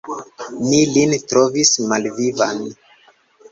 Ni 0.69 0.79
lin 0.95 1.13
trovis 1.33 1.75
malvivan. 1.93 2.67